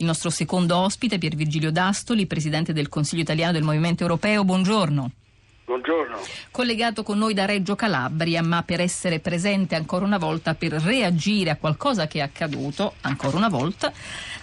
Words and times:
Il 0.00 0.06
nostro 0.06 0.30
secondo 0.30 0.78
ospite, 0.78 1.18
Pier 1.18 1.34
Virgilio 1.34 1.70
D'Astoli, 1.70 2.26
presidente 2.26 2.72
del 2.72 2.88
Consiglio 2.88 3.20
italiano 3.20 3.52
del 3.52 3.64
Movimento 3.64 4.02
Europeo. 4.02 4.44
Buongiorno. 4.44 5.10
Buongiorno. 5.70 6.18
Collegato 6.50 7.04
con 7.04 7.16
noi 7.16 7.32
da 7.32 7.44
Reggio 7.44 7.76
Calabria, 7.76 8.42
ma 8.42 8.64
per 8.64 8.80
essere 8.80 9.20
presente 9.20 9.76
ancora 9.76 10.04
una 10.04 10.18
volta, 10.18 10.56
per 10.56 10.72
reagire 10.72 11.50
a 11.50 11.56
qualcosa 11.56 12.08
che 12.08 12.18
è 12.18 12.22
accaduto 12.22 12.94
ancora 13.02 13.36
una 13.36 13.48
volta 13.48 13.92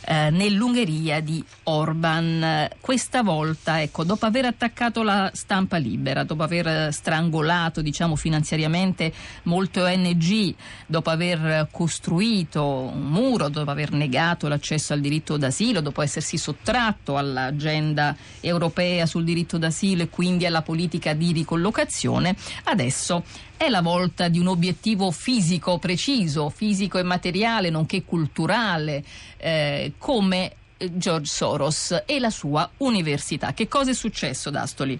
eh, 0.05 0.29
nell'Ungheria 0.29 1.19
di 1.19 1.43
Orban. 1.63 2.69
Questa 2.79 3.23
volta, 3.23 3.81
ecco, 3.81 4.05
dopo 4.05 4.25
aver 4.25 4.45
attaccato 4.45 5.03
la 5.03 5.29
stampa 5.33 5.75
libera, 5.75 6.23
dopo 6.23 6.43
aver 6.43 6.93
strangolato, 6.93 7.81
diciamo, 7.81 8.15
finanziariamente 8.15 9.11
molte 9.43 9.81
ONG, 9.81 10.55
dopo 10.85 11.09
aver 11.09 11.67
costruito 11.71 12.63
un 12.63 13.05
muro, 13.05 13.49
dopo 13.49 13.69
aver 13.69 13.91
negato 13.91 14.47
l'accesso 14.47 14.93
al 14.93 15.01
diritto 15.01 15.35
d'asilo, 15.35 15.81
dopo 15.81 16.01
essersi 16.01 16.37
sottratto 16.37 17.17
all'agenda 17.17 18.15
europea 18.39 19.05
sul 19.05 19.25
diritto 19.25 19.57
d'asilo 19.57 20.03
e 20.03 20.09
quindi 20.09 20.45
alla 20.45 20.61
politica 20.61 21.15
di 21.17 21.31
ricollocazione, 21.31 22.35
adesso 22.65 23.23
è 23.57 23.69
la 23.69 23.81
volta 23.81 24.27
di 24.27 24.39
un 24.39 24.47
obiettivo 24.47 25.11
fisico 25.11 25.79
preciso, 25.79 26.49
fisico 26.49 26.97
e 26.97 27.03
materiale, 27.03 27.69
nonché 27.69 28.03
culturale, 28.03 29.03
eh, 29.37 29.93
come 29.97 30.51
George 30.77 31.27
Soros 31.27 32.03
e 32.05 32.19
la 32.19 32.29
sua 32.29 32.69
università. 32.77 33.53
Che 33.53 33.67
cosa 33.67 33.91
è 33.91 33.93
successo, 33.93 34.49
D'Astoli? 34.49 34.99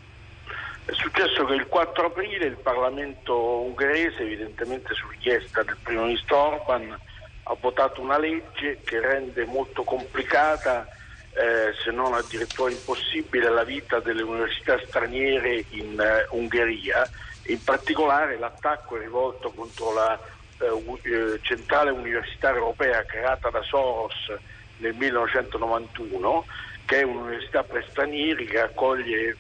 È 0.85 0.93
successo 0.93 1.45
che 1.45 1.53
il 1.53 1.67
4 1.67 2.05
aprile 2.07 2.45
il 2.45 2.57
Parlamento 2.57 3.61
ungherese, 3.61 4.21
evidentemente 4.21 4.93
su 4.93 5.07
richiesta 5.09 5.61
del 5.61 5.77
primo 5.83 6.03
ministro 6.03 6.37
Orban, 6.37 6.97
ha 7.43 7.55
votato 7.59 8.01
una 8.01 8.17
legge 8.17 8.79
che 8.83 8.99
rende 8.99 9.45
molto 9.45 9.83
complicata, 9.83 10.87
eh, 11.37 11.73
se 11.83 11.91
non 11.91 12.13
addirittura 12.13 12.71
impossibile, 12.71 13.49
la 13.49 13.63
vita 13.63 13.99
delle 13.99 14.23
università 14.23 14.79
straniere 14.87 15.65
in 15.69 15.99
eh, 15.99 16.25
Ungheria. 16.31 17.07
In 17.47 17.63
particolare 17.63 18.39
l'attacco 18.39 18.97
è 18.97 18.99
rivolto 18.99 19.51
contro 19.51 19.93
la 19.93 20.19
eh, 20.59 20.99
eh 21.03 21.39
centrale 21.41 21.91
universitaria 21.91 22.57
europea 22.57 23.05
creata 23.05 23.49
da 23.49 23.61
Soros 23.61 24.33
nel 24.77 24.95
1991, 24.95 26.45
che 26.85 27.01
è 27.01 27.03
un'università 27.03 27.63
per 27.63 27.85
stranieri 27.87 28.45
che 28.47 28.59
accoglie 28.59 29.37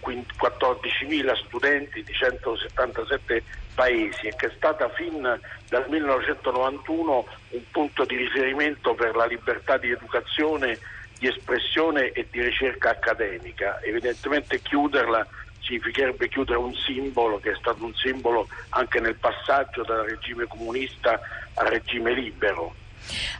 14.000 0.00 1.44
studenti 1.46 2.02
di 2.02 2.12
177 2.12 3.42
paesi 3.74 4.26
e 4.26 4.34
che 4.36 4.46
è 4.46 4.52
stata 4.54 4.88
fin 4.90 5.22
dal 5.68 5.86
1991 5.88 7.26
un 7.50 7.62
punto 7.70 8.04
di 8.04 8.16
riferimento 8.16 8.94
per 8.94 9.14
la 9.16 9.26
libertà 9.26 9.76
di 9.76 9.90
educazione, 9.90 10.78
di 11.18 11.28
espressione 11.28 12.12
e 12.12 12.28
di 12.30 12.42
ricerca 12.42 12.90
accademica. 12.90 13.80
Evidentemente 13.82 14.62
chiuderla 14.62 15.26
significherebbe 15.60 16.28
chiudere 16.28 16.58
un 16.58 16.74
simbolo 16.74 17.38
che 17.40 17.50
è 17.50 17.56
stato 17.56 17.84
un 17.84 17.94
simbolo 17.94 18.48
anche 18.70 19.00
nel 19.00 19.16
passaggio 19.16 19.82
dal 19.82 20.06
regime 20.06 20.46
comunista 20.46 21.20
al 21.54 21.66
regime 21.66 22.12
libero. 22.12 22.74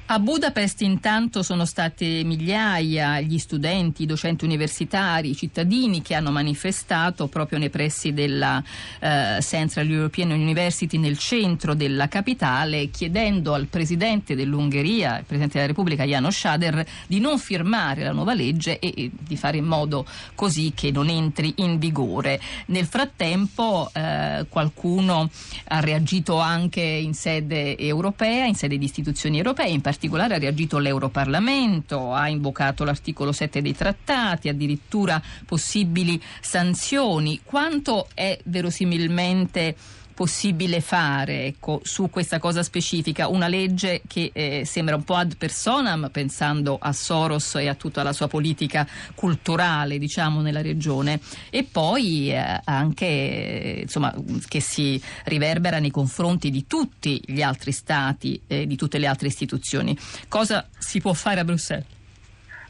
A 0.06 0.18
Budapest 0.18 0.80
intanto 0.80 1.42
sono 1.42 1.66
state 1.66 2.22
migliaia 2.24 3.20
gli 3.20 3.38
studenti, 3.38 4.04
i 4.04 4.06
docenti 4.06 4.46
universitari, 4.46 5.30
i 5.30 5.36
cittadini 5.36 6.00
che 6.00 6.14
hanno 6.14 6.30
manifestato 6.30 7.26
proprio 7.26 7.58
nei 7.58 7.68
pressi 7.68 8.14
della 8.14 8.62
eh, 9.00 9.38
Central 9.42 9.90
European 9.90 10.30
University 10.30 10.96
nel 10.96 11.18
centro 11.18 11.74
della 11.74 12.08
capitale 12.08 12.88
chiedendo 12.88 13.52
al 13.52 13.66
presidente 13.66 14.34
dell'Ungheria, 14.34 15.18
il 15.18 15.24
presidente 15.24 15.58
della 15.58 15.66
Repubblica 15.66 16.04
Janos 16.04 16.36
Schader, 16.36 16.86
di 17.06 17.20
non 17.20 17.38
firmare 17.38 18.02
la 18.02 18.12
nuova 18.12 18.32
legge 18.32 18.78
e, 18.78 18.94
e, 18.96 19.10
di 19.12 19.36
fare 19.36 19.58
in 19.58 19.66
modo 19.66 20.06
così 20.34 20.72
che 20.74 20.90
non 20.90 21.10
entri 21.10 21.52
in 21.56 21.78
vigore. 21.78 22.40
Nel 22.66 22.86
frattempo 22.86 23.90
eh, 23.92 24.46
qualcuno 24.48 25.28
ha 25.68 25.80
reagito 25.80 26.38
anche 26.38 26.80
in 26.80 27.12
sede 27.12 27.76
europea, 27.76 28.46
in 28.46 28.54
sede 28.54 28.78
di 28.78 28.84
istituzioni 28.86 29.36
europee 29.36 29.57
europee, 29.58 29.68
in 29.68 29.80
particolare 29.80 30.34
ha 30.34 30.38
reagito 30.38 30.78
l'Europarlamento, 30.78 32.12
ha 32.12 32.28
invocato 32.28 32.84
l'articolo 32.84 33.32
7 33.32 33.60
dei 33.60 33.74
trattati, 33.74 34.48
addirittura 34.48 35.20
possibili 35.44 36.20
sanzioni. 36.40 37.40
Quanto 37.42 38.08
è 38.14 38.38
verosimilmente 38.44 39.74
possibile 40.18 40.80
fare 40.80 41.44
ecco, 41.44 41.78
su 41.84 42.10
questa 42.10 42.40
cosa 42.40 42.64
specifica? 42.64 43.28
Una 43.28 43.46
legge 43.46 44.02
che 44.08 44.32
eh, 44.34 44.64
sembra 44.64 44.96
un 44.96 45.04
po' 45.04 45.14
ad 45.14 45.36
personam, 45.36 46.08
pensando 46.10 46.76
a 46.80 46.92
Soros 46.92 47.54
e 47.54 47.68
a 47.68 47.76
tutta 47.76 48.02
la 48.02 48.12
sua 48.12 48.26
politica 48.26 48.84
culturale 49.14 49.96
diciamo, 49.96 50.40
nella 50.40 50.60
regione, 50.60 51.20
e 51.50 51.62
poi 51.62 52.32
eh, 52.32 52.60
anche 52.64 53.78
insomma, 53.82 54.12
che 54.48 54.58
si 54.58 55.00
riverbera 55.26 55.78
nei 55.78 55.92
confronti 55.92 56.50
di 56.50 56.66
tutti 56.66 57.22
gli 57.24 57.40
altri 57.40 57.70
stati 57.70 58.42
e 58.48 58.66
di 58.66 58.74
tutte 58.74 58.98
le 58.98 59.06
altre 59.06 59.28
istituzioni. 59.28 59.96
Cosa 60.26 60.66
si 60.78 61.00
può 61.00 61.12
fare 61.12 61.38
a 61.38 61.44
Bruxelles? 61.44 61.86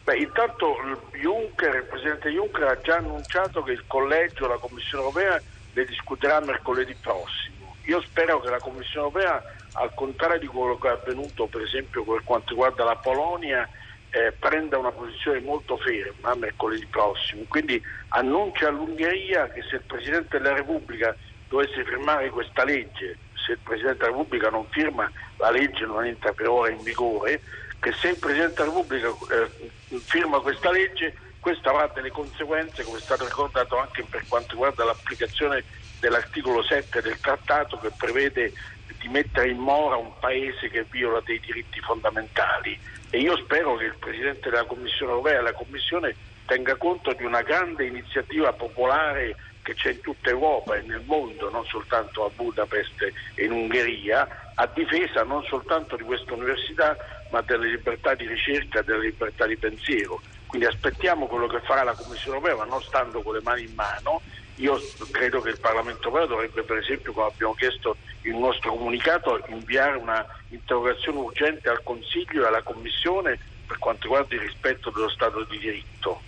Beh, 0.04 0.18
intanto 0.18 0.76
Juncker, 1.18 1.76
il 1.76 1.84
Presidente 1.84 2.28
Juncker 2.28 2.64
ha 2.64 2.78
già 2.82 2.96
annunciato 2.96 3.62
che 3.62 3.72
il 3.72 3.84
collegio, 3.86 4.46
la 4.46 4.58
Commissione 4.58 5.02
europea 5.04 5.40
ne 5.78 5.84
discuterà 5.84 6.40
mercoledì 6.40 6.94
prossimo. 7.00 7.76
Io 7.84 8.00
spero 8.02 8.40
che 8.40 8.50
la 8.50 8.58
Commissione 8.58 9.06
europea, 9.06 9.42
al 9.74 9.94
contrario 9.94 10.40
di 10.40 10.46
quello 10.46 10.76
che 10.76 10.88
è 10.88 10.92
avvenuto 10.92 11.46
per 11.46 11.62
esempio 11.62 12.04
per 12.04 12.22
quanto 12.24 12.50
riguarda 12.50 12.84
la 12.84 12.96
Polonia, 12.96 13.68
eh, 14.10 14.32
prenda 14.32 14.78
una 14.78 14.90
posizione 14.90 15.40
molto 15.40 15.76
ferma 15.76 16.34
mercoledì 16.34 16.86
prossimo. 16.86 17.44
Quindi 17.48 17.80
annuncia 18.08 18.68
all'Ungheria 18.68 19.48
che 19.50 19.62
se 19.62 19.76
il 19.76 19.82
Presidente 19.82 20.38
della 20.38 20.54
Repubblica 20.54 21.14
dovesse 21.48 21.84
firmare 21.84 22.30
questa 22.30 22.64
legge, 22.64 23.16
se 23.34 23.52
il 23.52 23.58
Presidente 23.62 23.98
della 23.98 24.10
Repubblica 24.16 24.50
non 24.50 24.66
firma 24.70 25.10
la 25.36 25.50
legge 25.50 25.86
non 25.86 26.04
entra 26.04 26.32
per 26.32 26.48
ora 26.48 26.70
in 26.70 26.82
vigore, 26.82 27.40
che 27.78 27.92
se 27.92 28.08
il 28.08 28.18
Presidente 28.18 28.54
della 28.62 28.74
Repubblica 28.74 29.08
eh, 29.08 29.70
firma 30.00 30.40
questa 30.40 30.70
legge 30.72 31.14
questo 31.40 31.70
avrà 31.70 31.90
delle 31.94 32.10
conseguenze, 32.10 32.82
come 32.82 32.98
è 32.98 33.02
stato 33.02 33.24
ricordato 33.24 33.78
anche 33.78 34.04
per 34.08 34.24
quanto 34.28 34.52
riguarda 34.52 34.84
l'applicazione 34.84 35.64
dell'articolo 36.00 36.62
7 36.62 37.00
del 37.00 37.18
trattato 37.20 37.78
che 37.78 37.90
prevede 37.96 38.52
di 38.98 39.08
mettere 39.08 39.50
in 39.50 39.58
mora 39.58 39.96
un 39.96 40.12
paese 40.18 40.68
che 40.68 40.84
viola 40.90 41.22
dei 41.24 41.40
diritti 41.40 41.80
fondamentali. 41.80 42.78
E 43.10 43.18
io 43.18 43.36
spero 43.36 43.76
che 43.76 43.84
il 43.84 43.96
Presidente 43.98 44.50
della 44.50 44.64
Commissione 44.64 45.12
europea 45.12 45.38
e 45.38 45.42
la 45.42 45.52
Commissione 45.52 46.14
tenga 46.46 46.76
conto 46.76 47.12
di 47.12 47.24
una 47.24 47.42
grande 47.42 47.86
iniziativa 47.86 48.52
popolare 48.52 49.36
che 49.62 49.74
c'è 49.74 49.90
in 49.90 50.00
tutta 50.00 50.30
Europa 50.30 50.76
e 50.76 50.82
nel 50.82 51.02
mondo, 51.04 51.50
non 51.50 51.64
soltanto 51.66 52.24
a 52.24 52.30
Budapest 52.34 53.12
e 53.34 53.44
in 53.44 53.52
Ungheria, 53.52 54.26
a 54.54 54.70
difesa 54.74 55.24
non 55.24 55.42
soltanto 55.44 55.94
di 55.96 56.04
questa 56.04 56.32
università, 56.32 56.96
ma 57.30 57.42
delle 57.42 57.68
libertà 57.68 58.14
di 58.14 58.26
ricerca 58.26 58.80
e 58.80 58.84
delle 58.84 59.04
libertà 59.04 59.46
di 59.46 59.56
pensiero. 59.56 60.22
Quindi 60.48 60.66
aspettiamo 60.66 61.26
quello 61.26 61.46
che 61.46 61.60
farà 61.60 61.82
la 61.84 61.94
Commissione 61.94 62.38
europea, 62.38 62.56
ma 62.56 62.64
non 62.64 62.80
stando 62.80 63.20
con 63.20 63.34
le 63.34 63.42
mani 63.42 63.64
in 63.64 63.74
mano. 63.74 64.22
Io 64.54 64.80
credo 65.10 65.42
che 65.42 65.50
il 65.50 65.60
Parlamento 65.60 66.08
europeo 66.08 66.26
dovrebbe, 66.26 66.62
per 66.62 66.78
esempio, 66.78 67.12
come 67.12 67.26
abbiamo 67.26 67.52
chiesto 67.52 67.98
in 68.22 68.32
un 68.32 68.40
nostro 68.40 68.70
comunicato, 68.70 69.44
inviare 69.48 69.98
una 69.98 70.26
interrogazione 70.48 71.18
urgente 71.18 71.68
al 71.68 71.82
Consiglio 71.82 72.44
e 72.44 72.46
alla 72.46 72.62
Commissione 72.62 73.38
per 73.66 73.78
quanto 73.78 74.04
riguarda 74.04 74.34
il 74.36 74.40
rispetto 74.40 74.90
dello 74.90 75.10
Stato 75.10 75.44
di 75.44 75.58
diritto. 75.58 76.22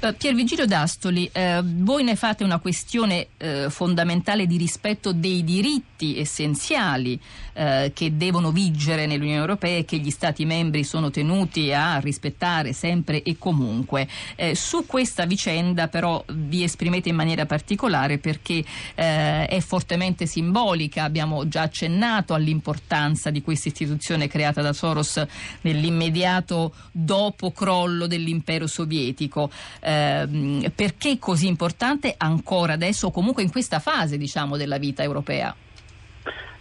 Uh, 0.00 0.14
Pier 0.16 0.34
Vigilio 0.34 0.66
D'Astoli, 0.66 1.30
eh, 1.32 1.62
voi 1.64 2.02
ne 2.02 2.14
fate 2.14 2.44
una 2.44 2.58
questione 2.58 3.28
eh, 3.38 3.70
fondamentale 3.70 4.46
di 4.46 4.58
rispetto 4.58 5.12
dei 5.12 5.42
diritti 5.42 6.18
essenziali 6.18 7.18
eh, 7.54 7.92
che 7.94 8.16
devono 8.16 8.50
vigere 8.50 9.06
nell'Unione 9.06 9.38
Europea 9.38 9.78
e 9.78 9.84
che 9.84 9.98
gli 9.98 10.10
Stati 10.10 10.44
membri 10.44 10.84
sono 10.84 11.10
tenuti 11.10 11.72
a 11.72 11.98
rispettare 11.98 12.72
sempre 12.72 13.22
e 13.22 13.36
comunque. 13.38 14.06
Eh, 14.36 14.54
su 14.54 14.84
questa 14.84 15.24
vicenda 15.24 15.88
però 15.88 16.22
vi 16.28 16.62
esprimete 16.62 17.08
in 17.08 17.14
maniera 17.14 17.46
particolare 17.46 18.18
perché 18.18 18.62
eh, 18.94 19.46
è 19.46 19.60
fortemente 19.60 20.26
simbolica, 20.26 21.04
abbiamo 21.04 21.48
già 21.48 21.62
accennato 21.62 22.34
all'importanza 22.34 23.30
di 23.30 23.40
questa 23.40 23.68
istituzione 23.68 24.28
creata 24.28 24.60
da 24.60 24.72
Soros 24.72 25.24
nell'immediato 25.62 26.74
dopo 26.90 27.52
crollo 27.52 28.06
dell'impero 28.06 28.66
sovietico. 28.66 29.50
Eh, 29.80 29.92
perché 30.74 31.12
è 31.12 31.18
così 31.18 31.46
importante 31.46 32.14
ancora 32.16 32.74
adesso 32.74 33.10
comunque 33.10 33.42
in 33.42 33.50
questa 33.50 33.78
fase 33.78 34.16
diciamo, 34.16 34.56
della 34.56 34.78
vita 34.78 35.02
europea? 35.02 35.54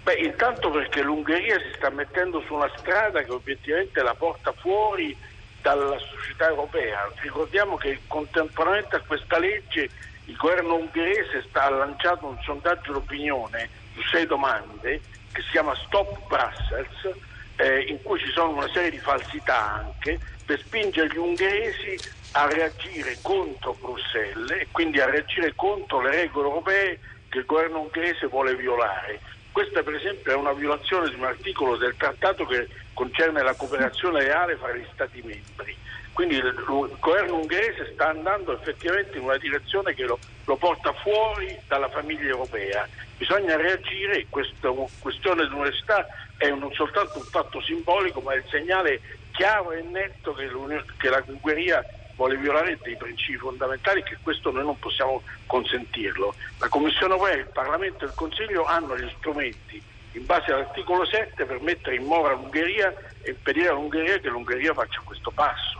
Beh, 0.03 0.15
intanto 0.15 0.69
perché 0.69 1.01
l'Ungheria 1.01 1.57
si 1.59 1.73
sta 1.77 1.89
mettendo 1.89 2.41
su 2.45 2.53
una 2.53 2.69
strada 2.77 3.21
che 3.23 3.31
obiettivamente 3.31 4.01
la 4.01 4.13
porta 4.13 4.51
fuori 4.51 5.15
dalla 5.61 5.97
società 5.97 6.49
europea. 6.49 7.09
Ricordiamo 7.21 7.77
che 7.77 8.01
contemporaneamente 8.07 8.97
a 8.97 9.01
questa 9.07 9.39
legge 9.39 9.89
il 10.25 10.35
governo 10.35 10.75
ungherese 10.75 11.45
sta 11.47 11.69
lanciando 11.69 12.27
un 12.27 12.37
sondaggio 12.43 12.91
d'opinione 12.91 13.69
su 13.93 14.01
sei 14.11 14.25
domande 14.25 15.01
che 15.31 15.41
si 15.41 15.49
chiama 15.51 15.73
Stop 15.85 16.27
Brussels 16.27 17.15
eh, 17.55 17.81
in 17.87 18.01
cui 18.01 18.19
ci 18.19 18.29
sono 18.31 18.57
una 18.57 18.69
serie 18.73 18.91
di 18.91 18.99
falsità 18.99 19.73
anche 19.73 20.19
per 20.45 20.59
spingere 20.59 21.07
gli 21.07 21.17
ungheresi 21.17 21.97
a 22.35 22.47
reagire 22.47 23.17
contro 23.21 23.75
Bruxelles 23.79 24.49
e 24.51 24.67
quindi 24.71 24.99
a 24.99 25.09
reagire 25.09 25.53
contro 25.55 26.01
le 26.01 26.11
regole 26.11 26.47
europee 26.47 26.99
che 27.29 27.39
il 27.39 27.45
governo 27.45 27.81
ungherese 27.81 28.27
vuole 28.27 28.55
violare. 28.55 29.19
Questa 29.51 29.83
per 29.83 29.95
esempio 29.95 30.31
è 30.31 30.35
una 30.35 30.53
violazione 30.53 31.09
di 31.09 31.15
un 31.15 31.25
articolo 31.25 31.77
del 31.77 31.95
trattato 31.95 32.45
che 32.45 32.67
concerne 32.93 33.43
la 33.43 33.53
cooperazione 33.53 34.23
reale 34.23 34.55
fra 34.55 34.73
gli 34.73 34.85
Stati 34.93 35.21
membri. 35.23 35.77
Quindi 36.11 36.35
il, 36.35 36.45
il 36.45 36.97
governo 36.99 37.37
ungherese 37.37 37.91
sta 37.93 38.09
andando 38.09 38.53
effettivamente 38.53 39.17
in 39.17 39.23
una 39.23 39.37
direzione 39.37 39.93
che 39.93 40.03
lo, 40.03 40.17
lo 40.45 40.55
porta 40.55 40.91
fuori 40.93 41.55
dalla 41.67 41.89
famiglia 41.89 42.29
europea. 42.29 42.87
Bisogna 43.17 43.55
reagire, 43.55 44.25
questa 44.29 44.69
questione 44.99 45.43
dell'università 45.43 46.05
è 46.37 46.49
non 46.49 46.71
soltanto 46.73 47.19
un 47.19 47.25
fatto 47.25 47.61
simbolico, 47.61 48.21
ma 48.21 48.33
è 48.33 48.37
il 48.37 48.45
segnale 48.49 49.01
chiaro 49.31 49.71
e 49.71 49.81
netto 49.81 50.33
che, 50.33 50.49
che 50.97 51.09
la 51.09 51.23
Ungheria 51.27 51.83
vuole 52.15 52.37
violare 52.37 52.77
dei 52.81 52.95
principi 52.95 53.37
fondamentali 53.37 54.03
che 54.03 54.17
questo 54.21 54.51
noi 54.51 54.63
non 54.63 54.77
possiamo 54.79 55.21
consentirlo. 55.47 56.35
La 56.59 56.69
Commissione 56.69 57.13
europea, 57.13 57.37
il 57.37 57.49
Parlamento 57.51 58.03
e 58.03 58.07
il 58.07 58.13
Consiglio 58.15 58.65
hanno 58.65 58.97
gli 58.97 59.11
strumenti 59.17 59.81
in 60.13 60.25
base 60.25 60.51
all'articolo 60.51 61.05
7 61.05 61.45
per 61.45 61.61
mettere 61.61 61.95
in 61.95 62.05
mora 62.05 62.33
l'Ungheria 62.33 62.93
e 63.23 63.31
impedire 63.31 63.69
all'Ungheria 63.69 64.19
che 64.19 64.29
l'Ungheria 64.29 64.73
faccia 64.73 65.01
questo 65.03 65.31
passo. 65.31 65.72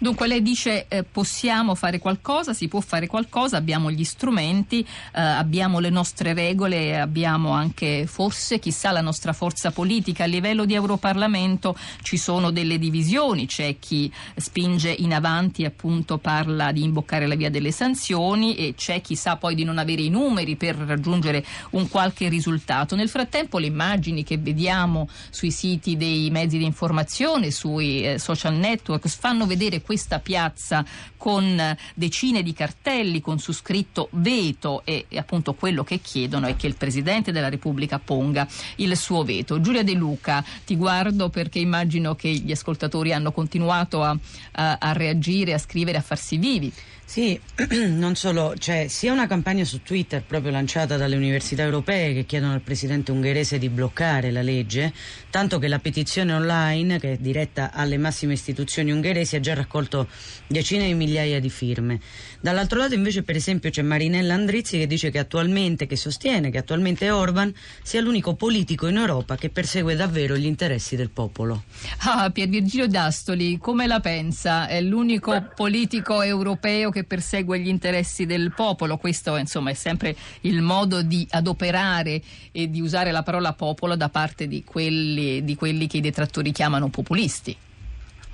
Dunque 0.00 0.28
lei 0.28 0.42
dice 0.42 0.86
eh, 0.86 1.02
possiamo 1.02 1.74
fare 1.74 1.98
qualcosa, 1.98 2.54
si 2.54 2.68
può 2.68 2.78
fare 2.78 3.08
qualcosa, 3.08 3.56
abbiamo 3.56 3.90
gli 3.90 4.04
strumenti, 4.04 4.80
eh, 4.80 5.20
abbiamo 5.20 5.80
le 5.80 5.90
nostre 5.90 6.34
regole, 6.34 7.00
abbiamo 7.00 7.50
anche 7.50 8.06
forse 8.06 8.60
chissà 8.60 8.92
la 8.92 9.00
nostra 9.00 9.32
forza 9.32 9.72
politica. 9.72 10.22
A 10.22 10.28
livello 10.28 10.66
di 10.66 10.74
Europarlamento 10.74 11.76
ci 12.02 12.16
sono 12.16 12.52
delle 12.52 12.78
divisioni, 12.78 13.46
c'è 13.46 13.76
chi 13.80 14.10
spinge 14.36 14.94
in 14.96 15.12
avanti 15.12 15.64
appunto 15.64 16.18
parla 16.18 16.70
di 16.70 16.84
imboccare 16.84 17.26
la 17.26 17.34
via 17.34 17.50
delle 17.50 17.72
sanzioni 17.72 18.54
e 18.54 18.74
c'è 18.76 19.00
chi 19.00 19.16
sa 19.16 19.34
poi 19.34 19.56
di 19.56 19.64
non 19.64 19.78
avere 19.78 20.02
i 20.02 20.10
numeri 20.10 20.54
per 20.54 20.76
raggiungere 20.76 21.44
un 21.70 21.88
qualche 21.88 22.28
risultato. 22.28 22.94
Nel 22.94 23.08
frattempo 23.08 23.58
le 23.58 23.66
immagini 23.66 24.22
che 24.22 24.38
vediamo 24.38 25.08
sui 25.30 25.50
siti 25.50 25.96
dei 25.96 26.30
mezzi 26.30 26.56
di 26.56 26.64
informazione, 26.64 27.50
sui 27.50 28.04
eh, 28.04 28.18
social 28.20 28.54
network 28.54 29.08
fanno 29.08 29.44
vedere 29.44 29.80
questa 29.88 30.18
piazza 30.18 30.84
con 31.16 31.74
decine 31.94 32.42
di 32.42 32.52
cartelli 32.52 33.22
con 33.22 33.38
su 33.38 33.52
scritto 33.52 34.10
veto 34.12 34.82
e, 34.84 35.06
e 35.08 35.16
appunto 35.16 35.54
quello 35.54 35.82
che 35.82 36.00
chiedono 36.00 36.46
è 36.46 36.56
che 36.56 36.66
il 36.66 36.74
Presidente 36.74 37.32
della 37.32 37.48
Repubblica 37.48 37.98
ponga 37.98 38.46
il 38.76 38.94
suo 38.98 39.24
veto. 39.24 39.62
Giulia 39.62 39.82
De 39.82 39.94
Luca, 39.94 40.44
ti 40.66 40.76
guardo 40.76 41.30
perché 41.30 41.58
immagino 41.58 42.14
che 42.14 42.28
gli 42.28 42.52
ascoltatori 42.52 43.14
hanno 43.14 43.32
continuato 43.32 44.02
a, 44.02 44.14
a, 44.52 44.76
a 44.78 44.92
reagire, 44.92 45.54
a 45.54 45.58
scrivere, 45.58 45.96
a 45.96 46.02
farsi 46.02 46.36
vivi. 46.36 46.70
Sì, 47.08 47.40
non 47.88 48.16
solo, 48.16 48.52
c'è 48.58 48.86
sia 48.86 49.14
una 49.14 49.26
campagna 49.26 49.64
su 49.64 49.80
Twitter 49.82 50.22
proprio 50.22 50.52
lanciata 50.52 50.98
dalle 50.98 51.16
università 51.16 51.62
europee 51.62 52.12
che 52.12 52.26
chiedono 52.26 52.52
al 52.52 52.60
presidente 52.60 53.12
ungherese 53.12 53.58
di 53.58 53.70
bloccare 53.70 54.30
la 54.30 54.42
legge, 54.42 54.92
tanto 55.30 55.58
che 55.58 55.68
la 55.68 55.78
petizione 55.78 56.34
online, 56.34 56.98
che 56.98 57.12
è 57.12 57.16
diretta 57.16 57.72
alle 57.72 57.96
massime 57.96 58.34
istituzioni 58.34 58.90
ungheresi, 58.90 59.36
ha 59.36 59.40
già 59.40 59.54
raccolto 59.54 60.06
decine 60.46 60.86
di 60.86 60.92
migliaia 60.92 61.40
di 61.40 61.48
firme. 61.48 61.98
Dall'altro 62.42 62.78
lato 62.78 62.92
invece 62.92 63.22
per 63.22 63.36
esempio 63.36 63.70
c'è 63.70 63.80
Marinella 63.80 64.34
Andrizzi 64.34 64.76
che 64.76 64.86
dice 64.86 65.10
che 65.10 65.18
attualmente, 65.18 65.86
che 65.86 65.96
sostiene 65.96 66.50
che 66.50 66.58
attualmente 66.58 67.08
Orban 67.08 67.54
sia 67.82 68.02
l'unico 68.02 68.34
politico 68.34 68.86
in 68.86 68.98
Europa 68.98 69.36
che 69.36 69.48
persegue 69.48 69.96
davvero 69.96 70.36
gli 70.36 70.44
interessi 70.44 70.94
del 70.94 71.08
popolo. 71.08 71.64
Ah, 72.00 72.28
Pier 72.30 72.48
Virgilio 72.48 72.86
D'Astoli, 72.86 73.56
come 73.56 73.86
la 73.86 74.00
pensa? 74.00 74.68
È 74.68 74.78
l'unico 74.82 75.52
politico 75.56 76.20
europeo 76.20 76.90
che 76.90 76.97
che 76.98 77.04
persegue 77.04 77.58
gli 77.60 77.68
interessi 77.68 78.26
del 78.26 78.52
popolo. 78.54 78.96
Questo 78.96 79.36
insomma, 79.36 79.70
è 79.70 79.74
sempre 79.74 80.16
il 80.42 80.60
modo 80.60 81.02
di 81.02 81.26
adoperare 81.30 82.20
e 82.50 82.68
di 82.68 82.80
usare 82.80 83.12
la 83.12 83.22
parola 83.22 83.52
popolo 83.52 83.94
da 83.94 84.08
parte 84.08 84.48
di 84.48 84.64
quelli, 84.64 85.44
di 85.44 85.54
quelli 85.54 85.86
che 85.86 85.98
i 85.98 86.00
detrattori 86.00 86.50
chiamano 86.50 86.88
populisti. 86.88 87.56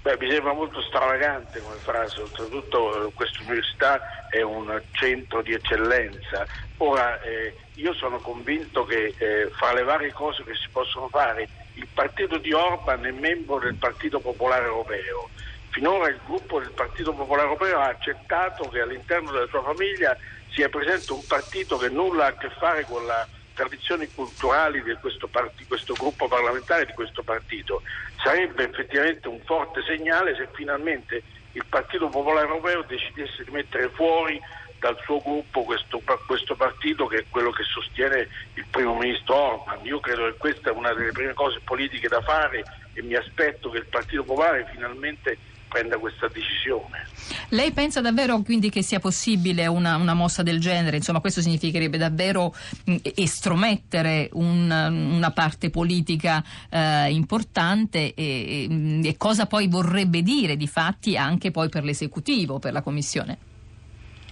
Beh, 0.03 0.19
mi 0.19 0.31
sembra 0.31 0.53
molto 0.53 0.83
stravagante 0.83 1.61
come 1.61 1.77
frase, 1.77 2.21
oltretutto 2.21 3.09
eh, 3.09 3.13
questa 3.15 3.39
università 3.41 4.29
è 4.29 4.43
un 4.43 4.81
centro 4.93 5.41
di 5.41 5.55
eccellenza. 5.55 6.47
Ora, 6.79 7.21
eh, 7.23 7.55
io 7.77 7.95
sono 7.95 8.19
convinto 8.19 8.85
che 8.85 9.15
eh, 9.17 9.51
fra 9.53 9.73
le 9.73 9.83
varie 9.83 10.13
cose 10.13 10.45
che 10.45 10.55
si 10.55 10.69
possono 10.71 11.09
fare, 11.09 11.49
il 11.75 11.89
partito 11.93 12.37
di 12.37 12.53
Orban 12.53 13.05
è 13.05 13.11
membro 13.13 13.59
del 13.59 13.75
Partito 13.75 14.21
Popolare 14.21 14.67
Europeo 14.67 15.31
Finora 15.75 16.09
il 16.09 16.21
gruppo 16.25 16.61
del 16.61 16.71
Partito 16.71 17.13
Popolare 17.13 17.49
Europeo 17.49 17.81
ha 17.81 17.89
accettato 17.89 18.69
che 18.69 18.81
all'interno 18.81 19.33
della 19.33 19.49
sua 19.49 19.65
famiglia 19.65 20.17
sia 20.51 20.69
presente 20.69 21.13
un 21.13 21.27
partito 21.27 21.77
che 21.79 21.89
nulla 21.89 22.27
ha 22.27 22.29
a 22.29 22.37
che 22.37 22.49
fare 22.61 22.85
con 22.85 23.05
le 23.05 23.27
tradizioni 23.55 24.09
culturali 24.15 24.85
di 24.85 24.95
questo, 25.01 25.27
part- 25.27 25.67
questo 25.67 25.95
gruppo 25.95 26.29
parlamentare, 26.29 26.87
di 26.87 26.93
questo 26.93 27.25
partito. 27.25 27.83
Sarebbe 28.23 28.71
effettivamente 28.71 29.27
un 29.27 29.41
forte 29.45 29.83
segnale 29.83 30.37
se 30.37 30.49
finalmente 30.53 31.25
il 31.51 31.65
Partito 31.69 32.09
Popolare 32.09 32.47
Europeo 32.47 32.83
decidesse 32.83 33.43
di 33.43 33.51
mettere 33.51 33.89
fuori 33.89 34.41
dal 34.79 34.97
suo 35.03 35.21
gruppo 35.23 35.65
questo, 35.65 36.01
questo, 36.25 36.55
partito 36.55 37.09
che 37.09 37.17
è 37.17 37.25
quello 37.29 37.51
che 37.51 37.65
sostiene 37.65 38.29
il 38.55 38.67
primo 38.71 38.97
ministro 38.97 39.35
Orban. 39.35 39.85
Io 39.85 39.99
credo 39.99 40.27
che 40.27 40.37
questa 40.37 40.71
è 40.71 40.73
una 40.73 40.93
delle 40.93 41.11
prime 41.11 41.33
cose 41.33 41.59
politiche 41.65 42.07
da 42.07 42.21
fare 42.21 42.65
e 42.93 43.03
mi 43.03 43.17
aspetto 43.17 43.71
che 43.71 43.79
il 43.79 43.87
Partito 43.87 44.23
Popolare 44.23 44.69
finalmente 44.71 45.39
prenda 45.75 45.99
questa 45.99 46.29
decisione. 46.29 47.05
Lei 47.49 47.73
pensa 47.73 48.01
davvero 48.01 48.39
quindi 48.43 48.71
che 48.71 48.81
sia 48.81 49.01
possibile 49.01 49.67
una, 49.67 49.97
una 49.97 50.15
mossa 50.15 50.45
del 50.45 50.61
genere? 50.61 50.97
Insomma, 50.99 51.19
questo 51.19 51.41
significherebbe 51.41 51.99
davvero 51.99 52.55
mh, 52.85 52.97
estromettere 53.17 54.29
un, 54.35 54.71
una 54.71 55.33
parte 55.33 55.71
politica 55.71 56.45
eh, 56.71 57.11
importante 57.11 58.15
e, 58.15 58.69
e, 58.71 59.09
e 59.09 59.17
cosa 59.17 59.47
poi 59.47 59.67
vorrebbe 59.67 60.23
dire 60.23 60.57
di 60.57 60.69
fatti 60.69 61.17
anche 61.17 61.51
poi 61.51 61.69
per 61.69 61.83
l'esecutivo, 61.83 62.61
per 62.61 62.73
la 62.73 62.81
Commissione? 62.81 63.39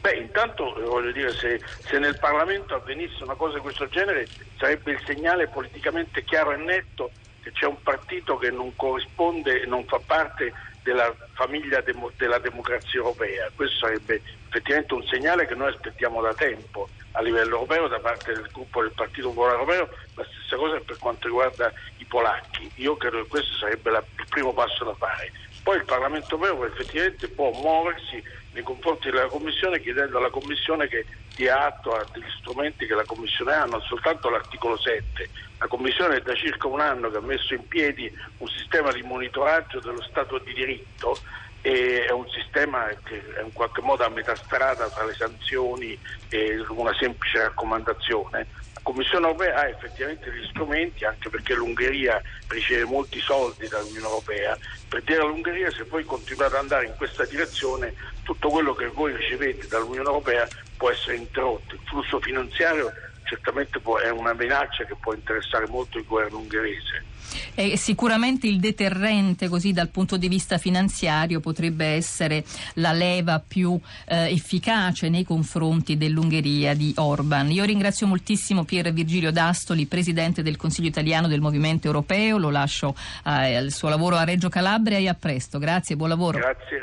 Beh, 0.01 0.15
intanto 0.15 0.77
eh, 0.77 0.85
voglio 0.85 1.11
dire, 1.11 1.33
se, 1.33 1.61
se, 1.85 1.99
nel 1.99 2.19
Parlamento 2.21 2.77
avvenisse 2.77 3.25
una 3.25 3.35
cosa 3.35 3.55
di 3.55 3.61
questo 3.63 3.89
genere 3.89 4.29
sarebbe 4.59 4.93
il 4.93 5.01
segnale 5.05 5.49
politicamente 5.49 6.23
chiaro 6.23 6.53
e 6.53 6.57
netto 6.57 7.11
che 7.43 7.51
c'è 7.51 7.67
un 7.67 7.83
partito 7.83 8.37
che 8.37 8.51
non 8.51 8.75
corrisponde 8.77 9.63
e 9.63 9.67
non 9.67 9.85
fa 9.87 10.01
parte 10.05 10.53
della 10.83 11.15
famiglia 11.33 11.81
demo, 11.81 12.11
della 12.17 12.39
democrazia 12.39 13.01
europea. 13.01 13.51
Questo 13.55 13.87
sarebbe 13.87 14.23
effettivamente 14.49 14.95
un 14.95 15.05
segnale 15.05 15.47
che 15.47 15.55
noi 15.55 15.69
aspettiamo 15.69 16.21
da 16.21 16.35
tempo 16.35 16.89
a 17.13 17.23
livello 17.23 17.57
europeo 17.57 17.89
da 17.89 18.01
parte 18.01 18.33
del 18.33 18.49
gruppo 18.53 18.83
del 18.83 18.93
Partito 18.95 19.29
Popolare 19.29 19.59
Europeo, 19.59 19.89
la 20.15 20.25
stessa 20.25 20.57
cosa 20.57 20.81
per 20.81 20.99
quanto 20.99 21.27
riguarda 21.27 21.73
i 21.99 22.05
polacchi. 22.05 22.71
Io 22.77 22.97
credo 22.97 23.23
che 23.23 23.29
questo 23.29 23.55
sarebbe 23.57 23.91
la, 23.91 24.03
il 24.19 24.27
primo 24.29 24.53
passo 24.53 24.85
da 24.85 24.95
fare. 24.95 25.33
Poi 25.63 25.77
il 25.77 25.85
Parlamento 25.85 26.37
Europeo 26.37 26.67
effettivamente 26.67 27.29
può 27.29 27.51
muoversi 27.53 28.23
nei 28.53 28.63
confronti 28.63 29.11
della 29.11 29.29
Commissione 29.29 29.81
chiedendo 29.81 30.19
alla 30.19 30.31
Commissione 30.31 30.89
che 30.89 31.07
dia 31.35 31.67
atto 31.67 31.93
a 31.95 32.07
degli 32.13 32.29
strumenti 32.39 32.87
che 32.87 32.95
la 32.95 33.05
Commissione 33.05 33.55
ha, 33.55 33.65
non 33.65 33.81
soltanto 33.83 34.29
l'articolo 34.29 34.77
7. 34.79 35.31
La 35.59 35.67
Commissione 35.67 36.17
è 36.17 36.21
da 36.21 36.35
circa 36.35 36.69
un 36.69 36.81
anno 36.81 37.11
che 37.11 37.17
ha 37.17 37.23
messo 37.23 37.55
in 37.55 37.67
piedi 37.67 38.13
un 38.39 38.49
sistema 38.49 38.93
di 38.93 39.03
monitoraggio 39.03 39.81
dello 39.81 40.03
Stato 40.03 40.39
di 40.39 40.53
diritto 40.53 41.23
e 41.63 42.05
è 42.05 42.11
un 42.11 42.29
sistema 42.29 42.89
che 43.05 43.23
è 43.37 43.43
in 43.43 43.53
qualche 43.53 43.81
modo 43.81 44.05
a 44.05 44.11
metà 44.11 44.37
strada 44.45 44.91
tra 44.91 45.05
le 45.05 45.15
sanzioni 45.15 45.99
e 46.29 46.63
una 46.69 46.93
semplice 46.99 47.39
raccomandazione. 47.39 48.49
Commissione 48.83 49.27
europea 49.27 49.55
ha 49.57 49.69
effettivamente 49.69 50.33
gli 50.35 50.45
strumenti, 50.49 51.05
anche 51.05 51.31
perché 51.31 51.55
l'Ungheria 51.55 52.21
riceve 52.49 52.85
molti 52.85 53.21
soldi 53.21 53.69
dall'Unione 53.69 54.07
europea, 54.07 54.59
per 54.89 55.03
dire 55.03 55.23
all'Ungheria 55.23 55.71
se 55.71 55.85
voi 55.85 56.05
continuate 56.05 56.57
ad 56.57 56.63
andare 56.63 56.87
in 56.87 56.95
questa 56.97 57.25
direzione 57.25 57.95
tutto 58.23 58.51
quello 58.51 58.75
che 58.75 58.89
voi 58.89 59.15
ricevete 59.15 59.69
dall'Unione 59.69 60.09
Europea 60.09 60.49
può 60.77 60.91
essere 60.91 61.17
interrotto. 61.17 61.75
Il 61.75 61.81
flusso 61.85 62.21
finanziario 62.21 62.93
certamente 63.23 63.81
può, 63.81 63.99
è 63.99 64.11
una 64.11 64.35
minaccia 64.35 64.85
che 64.85 64.97
può 65.01 65.15
interessare 65.15 65.67
molto 65.69 65.99
il 65.99 66.05
governo 66.05 66.39
ungherese. 66.39 67.07
E 67.55 67.77
sicuramente 67.77 68.47
il 68.47 68.61
deterrente 68.61 69.49
così 69.49 69.73
dal 69.73 69.89
punto 69.89 70.17
di 70.17 70.29
vista 70.29 70.59
finanziario 70.59 71.41
potrebbe 71.41 71.87
essere 71.87 72.45
la 72.75 72.93
leva 72.93 73.43
più 73.47 73.79
eh, 74.07 74.31
efficace 74.31 75.09
nei 75.09 75.25
confronti 75.25 75.97
dell'Ungheria 75.97 76.75
di 76.75 76.93
Orban. 76.97 77.51
Io 77.51 77.65
ringrazio 77.65 78.07
moltissimo 78.07 78.65
Pier 78.65 78.93
Virgilio 78.93 79.31
D'Astoli, 79.31 79.87
Presidente 79.87 80.43
del 80.43 80.57
Consiglio 80.57 80.89
italiano 80.89 81.29
del 81.29 81.41
Movimento 81.41 81.87
Europeo, 81.87 82.39
lo 82.39 82.51
lascio 82.51 82.95
eh, 83.25 83.57
al 83.57 83.73
suo 83.73 83.89
lavoro 83.89 84.17
a 84.17 84.25
Reggio 84.25 84.49
Calabria 84.49 84.99
e 84.99 85.09
a 85.09 85.15
presto. 85.15 85.59
Grazie, 85.59 85.97
buon 85.97 86.11
lavoro. 86.11 86.39
Grazie 86.39 86.81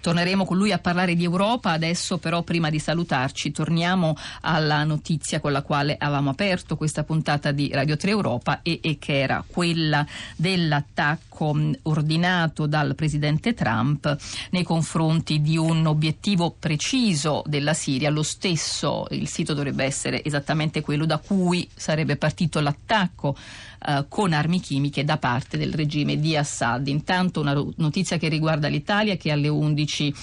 Torneremo 0.00 0.44
con 0.44 0.56
lui 0.56 0.72
a 0.72 0.78
parlare 0.78 1.14
di 1.14 1.24
Europa, 1.24 1.72
adesso 1.72 2.18
però 2.18 2.42
prima 2.42 2.70
di 2.70 2.78
salutarci 2.78 3.50
torniamo 3.50 4.16
alla 4.42 4.84
notizia 4.84 5.40
con 5.40 5.52
la 5.52 5.62
quale 5.62 5.96
avevamo 5.98 6.30
aperto 6.30 6.76
questa 6.76 7.02
puntata 7.04 7.50
di 7.50 7.70
Radio 7.72 7.96
3 7.96 8.10
Europa 8.10 8.60
e, 8.62 8.80
e 8.82 8.98
che 8.98 9.17
era 9.18 9.44
quella 9.46 10.06
dell'attacco 10.36 11.26
ordinato 11.82 12.66
dal 12.66 12.94
presidente 12.94 13.54
Trump 13.54 14.16
nei 14.50 14.64
confronti 14.64 15.40
di 15.40 15.56
un 15.56 15.86
obiettivo 15.86 16.54
preciso 16.58 17.42
della 17.46 17.74
Siria. 17.74 18.10
Lo 18.10 18.22
stesso, 18.22 19.06
il 19.10 19.28
sito 19.28 19.54
dovrebbe 19.54 19.84
essere 19.84 20.24
esattamente 20.24 20.80
quello 20.80 21.06
da 21.06 21.18
cui 21.18 21.68
sarebbe 21.74 22.16
partito 22.16 22.60
l'attacco 22.60 23.36
eh, 23.86 24.06
con 24.08 24.32
armi 24.32 24.60
chimiche 24.60 25.04
da 25.04 25.18
parte 25.18 25.56
del 25.56 25.72
regime 25.72 26.18
di 26.18 26.36
Assad. 26.36 26.88
Intanto 26.88 27.40
una 27.40 27.54
notizia 27.76 28.16
che 28.16 28.28
riguarda 28.28 28.68
l'Italia 28.68 29.16
che 29.16 29.30
alle 29.30 29.48
11 29.48 30.14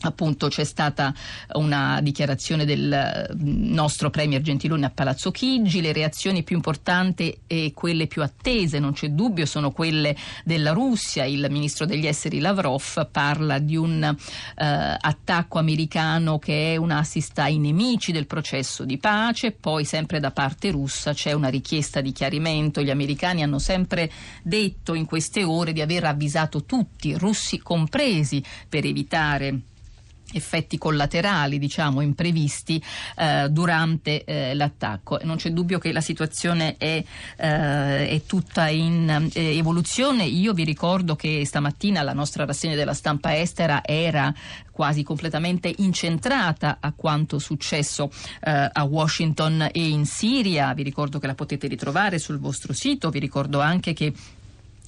Appunto 0.00 0.48
c'è 0.48 0.64
stata 0.64 1.14
una 1.54 2.00
dichiarazione 2.02 2.64
del 2.64 3.34
mm, 3.34 3.72
nostro 3.72 4.10
Premier 4.10 4.42
Gentiloni 4.42 4.84
a 4.84 4.90
Palazzo 4.90 5.30
Chigi, 5.30 5.80
le 5.80 5.92
reazioni 5.92 6.42
più 6.42 6.56
importanti 6.56 7.36
e 7.46 7.72
quelle 7.74 8.06
più 8.06 8.22
attese, 8.22 8.78
non 8.78 8.92
c'è 8.92 9.08
dubbio, 9.10 9.46
sono 9.46 9.70
quelle 9.70 10.14
della 10.44 10.72
Russia. 10.72 11.24
Il 11.24 11.46
ministro 11.48 11.86
degli 11.86 12.06
esteri 12.06 12.40
Lavrov 12.40 13.08
parla 13.10 13.58
di 13.58 13.76
un 13.76 14.02
eh, 14.02 14.96
attacco 15.00 15.58
americano 15.58 16.38
che 16.38 16.74
è 16.74 16.76
un 16.76 16.90
assist 16.90 17.38
ai 17.38 17.58
nemici 17.58 18.12
del 18.12 18.26
processo 18.26 18.84
di 18.84 18.98
pace, 18.98 19.52
poi 19.52 19.84
sempre 19.84 20.20
da 20.20 20.32
parte 20.32 20.70
russa 20.70 21.14
c'è 21.14 21.32
una 21.32 21.48
richiesta 21.48 22.00
di 22.00 22.12
chiarimento. 22.12 22.82
Gli 22.82 22.90
americani 22.90 23.42
hanno 23.42 23.58
sempre 23.58 24.10
detto 24.42 24.94
in 24.94 25.06
queste 25.06 25.44
ore 25.44 25.72
di 25.72 25.80
aver 25.80 26.04
avvisato 26.04 26.64
tutti, 26.64 27.16
russi 27.16 27.58
compresi, 27.58 28.42
per 28.68 28.84
evitare 28.84 29.60
effetti 30.34 30.78
collaterali, 30.78 31.58
diciamo, 31.58 32.00
imprevisti 32.00 32.82
eh, 33.16 33.48
durante 33.50 34.24
eh, 34.24 34.54
l'attacco. 34.54 35.18
Non 35.22 35.36
c'è 35.36 35.50
dubbio 35.50 35.78
che 35.78 35.92
la 35.92 36.00
situazione 36.00 36.76
è, 36.76 37.02
eh, 37.36 38.08
è 38.08 38.22
tutta 38.26 38.68
in 38.68 39.30
eh, 39.32 39.56
evoluzione. 39.56 40.24
Io 40.24 40.52
vi 40.52 40.64
ricordo 40.64 41.16
che 41.16 41.44
stamattina 41.44 42.02
la 42.02 42.12
nostra 42.12 42.44
rassegna 42.44 42.74
della 42.74 42.94
stampa 42.94 43.36
estera 43.36 43.80
era 43.84 44.32
quasi 44.70 45.04
completamente 45.04 45.72
incentrata 45.78 46.78
a 46.80 46.92
quanto 46.92 47.38
successo 47.38 48.10
eh, 48.40 48.70
a 48.72 48.82
Washington 48.82 49.68
e 49.72 49.88
in 49.88 50.04
Siria. 50.04 50.74
Vi 50.74 50.82
ricordo 50.82 51.20
che 51.20 51.28
la 51.28 51.34
potete 51.34 51.68
ritrovare 51.68 52.18
sul 52.18 52.40
vostro 52.40 52.72
sito. 52.72 53.10
Vi 53.10 53.20
ricordo 53.20 53.60
anche 53.60 53.92
che 53.92 54.12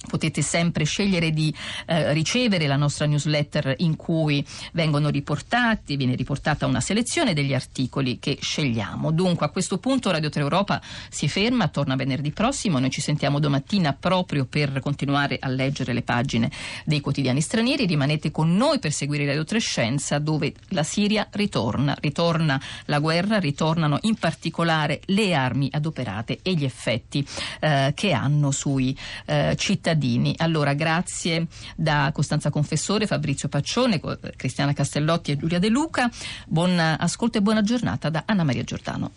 Potete 0.07 0.41
sempre 0.41 0.85
scegliere 0.85 1.31
di 1.31 1.53
eh, 1.85 2.13
ricevere 2.13 2.67
la 2.67 2.77
nostra 2.77 3.07
newsletter 3.07 3.75
in 3.79 3.95
cui 3.95 4.45
vengono 4.71 5.09
riportati, 5.09 5.97
viene 5.97 6.15
riportata 6.15 6.65
una 6.65 6.79
selezione 6.79 7.33
degli 7.33 7.53
articoli 7.53 8.19
che 8.19 8.37
scegliamo. 8.39 9.11
Dunque 9.11 9.47
a 9.47 9.49
questo 9.49 9.79
punto 9.79 10.11
Radio 10.11 10.29
3 10.29 10.41
Europa 10.41 10.81
si 11.09 11.27
ferma, 11.27 11.67
torna 11.67 11.95
venerdì 11.95 12.31
prossimo, 12.31 12.79
noi 12.79 12.91
ci 12.91 13.01
sentiamo 13.01 13.39
domattina 13.39 13.91
proprio 13.93 14.45
per 14.45 14.79
continuare 14.79 15.39
a 15.41 15.47
leggere 15.49 15.93
le 15.93 16.03
pagine 16.03 16.51
dei 16.85 17.01
quotidiani 17.01 17.41
stranieri. 17.41 17.85
Rimanete 17.85 18.31
con 18.31 18.55
noi 18.55 18.79
per 18.79 18.93
seguire 18.93 19.25
Radio 19.25 19.43
3 19.43 19.59
Scienza 19.59 20.19
dove 20.19 20.53
la 20.69 20.83
Siria 20.83 21.27
ritorna, 21.31 21.97
ritorna 21.99 22.61
la 22.85 22.99
guerra, 22.99 23.39
ritornano 23.39 23.97
in 24.03 24.15
particolare 24.15 25.01
le 25.05 25.33
armi 25.33 25.67
adoperate 25.71 26.39
e 26.43 26.53
gli 26.53 26.63
effetti 26.63 27.27
eh, 27.59 27.91
che 27.93 28.11
hanno 28.13 28.51
sui 28.51 28.95
eh, 29.25 29.55
cittadini 29.57 29.85
cittadini. 29.87 30.35
Allora, 30.37 30.73
grazie 30.73 31.47
da 31.75 32.11
Costanza 32.13 32.49
Confessore, 32.49 33.07
Fabrizio 33.07 33.47
Paccione, 33.47 34.01
Cristiana 34.35 34.73
Castellotti 34.73 35.31
e 35.31 35.37
Giulia 35.37 35.59
De 35.59 35.69
Luca. 35.69 36.09
Buon 36.45 36.77
ascolto 36.77 37.37
e 37.37 37.41
buona 37.41 37.61
giornata 37.61 38.09
da 38.09 38.23
Anna 38.25 38.43
Maria 38.43 38.63
Giordano. 38.63 39.11